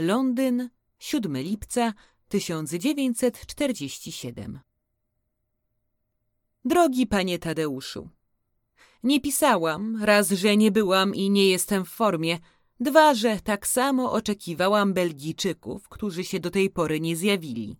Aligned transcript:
Londyn, 0.00 0.70
7 0.98 1.36
lipca 1.36 1.94
1947. 2.28 4.60
Drogi 6.64 7.06
panie 7.06 7.38
Tadeuszu, 7.38 8.08
nie 9.02 9.20
pisałam, 9.20 10.04
raz, 10.04 10.30
że 10.30 10.56
nie 10.56 10.70
byłam 10.70 11.14
i 11.14 11.30
nie 11.30 11.50
jestem 11.50 11.84
w 11.84 11.88
formie, 11.88 12.38
dwa, 12.80 13.14
że 13.14 13.40
tak 13.40 13.66
samo 13.66 14.12
oczekiwałam 14.12 14.94
Belgijczyków, 14.94 15.88
którzy 15.88 16.24
się 16.24 16.40
do 16.40 16.50
tej 16.50 16.70
pory 16.70 17.00
nie 17.00 17.16
zjawili. 17.16 17.76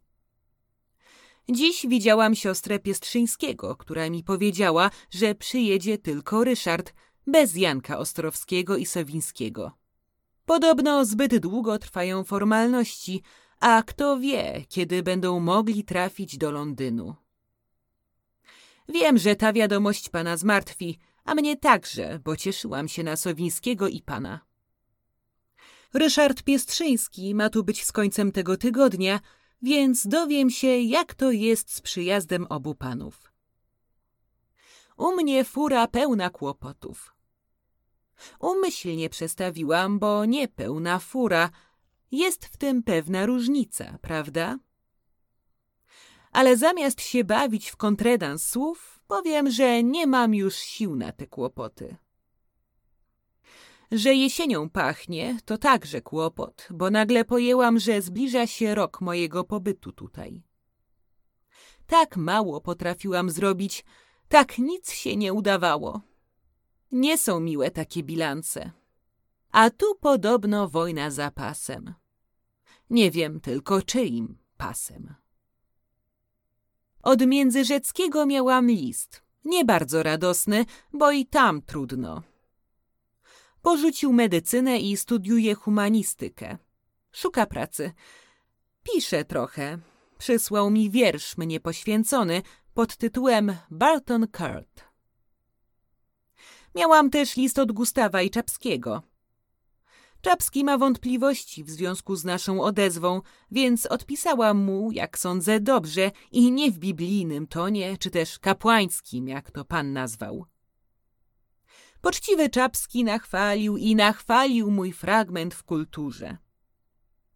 Dziś 1.48 1.86
widziałam 1.88 2.34
siostrę 2.34 2.78
Piestrzyńskiego, 2.78 3.76
która 3.76 4.10
mi 4.10 4.24
powiedziała, 4.24 4.90
że 5.10 5.34
przyjedzie 5.34 5.98
tylko 5.98 6.44
Ryszard, 6.44 6.94
bez 7.26 7.56
Janka 7.56 7.98
Ostrowskiego 7.98 8.76
i 8.76 8.86
Sowińskiego. 8.86 9.72
Podobno 10.48 11.04
zbyt 11.04 11.38
długo 11.38 11.78
trwają 11.78 12.24
formalności, 12.24 13.22
a 13.60 13.82
kto 13.82 14.18
wie, 14.18 14.64
kiedy 14.68 15.02
będą 15.02 15.40
mogli 15.40 15.84
trafić 15.84 16.38
do 16.38 16.50
Londynu. 16.50 17.14
Wiem, 18.88 19.18
że 19.18 19.36
ta 19.36 19.52
wiadomość 19.52 20.08
pana 20.08 20.36
zmartwi, 20.36 20.98
a 21.24 21.34
mnie 21.34 21.56
także, 21.56 22.18
bo 22.24 22.36
cieszyłam 22.36 22.88
się 22.88 23.02
na 23.02 23.16
Sowińskiego 23.16 23.88
i 23.88 24.02
pana. 24.02 24.40
Ryszard 25.94 26.42
Piestrzyński 26.42 27.34
ma 27.34 27.50
tu 27.50 27.64
być 27.64 27.84
z 27.84 27.92
końcem 27.92 28.32
tego 28.32 28.56
tygodnia, 28.56 29.20
więc 29.62 30.06
dowiem 30.06 30.50
się, 30.50 30.78
jak 30.78 31.14
to 31.14 31.30
jest 31.30 31.74
z 31.74 31.80
przyjazdem 31.80 32.46
obu 32.48 32.74
panów. 32.74 33.32
U 34.96 35.12
mnie 35.12 35.44
fura 35.44 35.86
pełna 35.86 36.30
kłopotów. 36.30 37.17
Umyślnie 38.40 39.10
przestawiłam, 39.10 39.98
bo 39.98 40.24
nie 40.24 40.48
pełna 40.48 40.98
fura. 40.98 41.50
Jest 42.12 42.44
w 42.46 42.56
tym 42.56 42.82
pewna 42.82 43.26
różnica, 43.26 43.98
prawda? 44.02 44.58
Ale 46.32 46.56
zamiast 46.56 47.00
się 47.00 47.24
bawić 47.24 47.70
w 47.70 47.76
kontredans 47.76 48.46
słów, 48.46 49.00
powiem, 49.06 49.50
że 49.50 49.82
nie 49.82 50.06
mam 50.06 50.34
już 50.34 50.54
sił 50.54 50.96
na 50.96 51.12
te 51.12 51.26
kłopoty. 51.26 51.96
Że 53.92 54.14
jesienią 54.14 54.70
pachnie, 54.70 55.38
to 55.44 55.58
także 55.58 56.00
kłopot, 56.00 56.68
bo 56.70 56.90
nagle 56.90 57.24
pojęłam, 57.24 57.78
że 57.78 58.02
zbliża 58.02 58.46
się 58.46 58.74
rok 58.74 59.00
mojego 59.00 59.44
pobytu 59.44 59.92
tutaj. 59.92 60.42
Tak 61.86 62.16
mało 62.16 62.60
potrafiłam 62.60 63.30
zrobić, 63.30 63.84
tak 64.28 64.58
nic 64.58 64.92
się 64.92 65.16
nie 65.16 65.32
udawało. 65.32 66.00
Nie 66.92 67.18
są 67.18 67.40
miłe 67.40 67.70
takie 67.70 68.02
bilanse. 68.02 68.70
A 69.52 69.70
tu 69.70 69.94
podobno 69.94 70.68
wojna 70.68 71.10
za 71.10 71.30
pasem. 71.30 71.94
Nie 72.90 73.10
wiem 73.10 73.40
tylko 73.40 73.82
czyim 73.82 74.38
pasem. 74.56 75.14
Od 77.02 77.26
Międzyrzeckiego 77.26 78.26
miałam 78.26 78.66
list. 78.66 79.22
Nie 79.44 79.64
bardzo 79.64 80.02
radosny, 80.02 80.64
bo 80.92 81.10
i 81.10 81.26
tam 81.26 81.62
trudno. 81.62 82.22
Porzucił 83.62 84.12
medycynę 84.12 84.78
i 84.78 84.96
studiuje 84.96 85.54
humanistykę. 85.54 86.58
Szuka 87.12 87.46
pracy. 87.46 87.92
Pisze 88.82 89.24
trochę. 89.24 89.78
Przysłał 90.18 90.70
mi 90.70 90.90
wiersz 90.90 91.36
mnie 91.36 91.60
poświęcony 91.60 92.42
pod 92.74 92.96
tytułem 92.96 93.56
Barton 93.70 94.26
Kurt. 94.28 94.87
Miałam 96.74 97.10
też 97.10 97.36
list 97.36 97.58
od 97.58 97.72
Gustawa 97.72 98.22
i 98.22 98.30
Czapskiego. 98.30 99.02
Czapski 100.20 100.64
ma 100.64 100.78
wątpliwości 100.78 101.64
w 101.64 101.70
związku 101.70 102.16
z 102.16 102.24
naszą 102.24 102.62
odezwą, 102.62 103.22
więc 103.50 103.86
odpisałam 103.86 104.58
mu, 104.64 104.92
jak 104.92 105.18
sądzę, 105.18 105.60
dobrze 105.60 106.10
i 106.32 106.52
nie 106.52 106.70
w 106.70 106.78
biblijnym 106.78 107.46
tonie, 107.46 107.98
czy 107.98 108.10
też 108.10 108.38
kapłańskim, 108.38 109.28
jak 109.28 109.50
to 109.50 109.64
pan 109.64 109.92
nazwał. 109.92 110.46
Poczciwy 112.00 112.48
Czapski 112.48 113.04
nachwalił 113.04 113.76
i 113.76 113.94
nachwalił 113.94 114.70
mój 114.70 114.92
fragment 114.92 115.54
w 115.54 115.62
kulturze. 115.62 116.36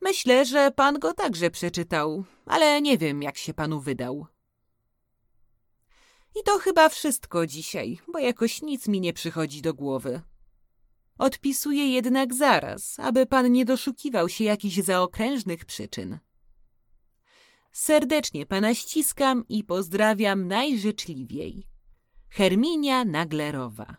Myślę, 0.01 0.47
że 0.47 0.71
pan 0.71 0.99
go 0.99 1.15
także 1.15 1.51
przeczytał, 1.51 2.25
ale 2.47 2.83
nie 2.83 2.99
wiem, 2.99 3.23
jak 3.23 3.39
się 3.39 3.55
panu 3.55 3.81
wydał. 3.81 4.27
I 6.43 6.45
to 6.45 6.59
chyba 6.59 6.89
wszystko 6.89 7.47
dzisiaj, 7.47 7.99
bo 8.13 8.19
jakoś 8.19 8.63
nic 8.63 8.89
mi 8.89 9.01
nie 9.01 9.13
przychodzi 9.13 9.63
do 9.63 9.75
głowy. 9.75 10.21
Odpisuję 11.19 11.93
jednak 11.93 12.35
zaraz, 12.35 12.99
aby 12.99 13.27
pan 13.27 13.53
nie 13.53 13.65
doszukiwał 13.65 14.29
się 14.29 14.45
jakichś 14.45 14.77
zaokrężnych 14.77 15.65
przyczyn. 15.65 16.19
Serdecznie 17.73 18.47
pana 18.47 18.75
ściskam 18.75 19.45
i 19.49 19.65
pozdrawiam 19.65 20.49
najżyczliwiej. 20.49 21.67
Herminia 22.29 23.05
Naglerowa 23.05 23.97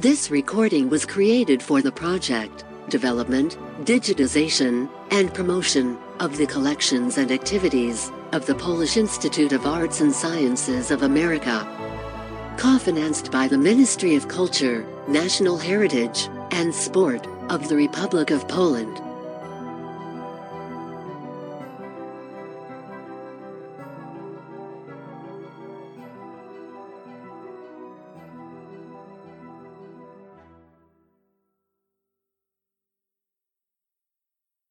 This 0.00 0.30
recording 0.30 0.90
was 0.90 1.06
created 1.06 1.62
for 1.62 1.82
the 1.82 1.92
project 1.92 2.64
development, 2.88 3.58
digitization, 3.84 4.88
and 5.10 5.34
promotion 5.34 6.07
of 6.20 6.36
the 6.36 6.46
collections 6.46 7.18
and 7.18 7.30
activities 7.30 8.10
of 8.32 8.44
the 8.46 8.54
Polish 8.54 8.96
Institute 8.96 9.52
of 9.52 9.66
Arts 9.66 10.00
and 10.00 10.12
Sciences 10.12 10.90
of 10.90 11.02
America. 11.02 11.66
Co-financed 12.58 13.30
by 13.30 13.46
the 13.46 13.58
Ministry 13.58 14.16
of 14.16 14.28
Culture, 14.28 14.84
National 15.06 15.56
Heritage, 15.56 16.28
and 16.50 16.74
Sport 16.74 17.26
of 17.48 17.68
the 17.68 17.76
Republic 17.76 18.30
of 18.30 18.48
Poland. 18.48 19.00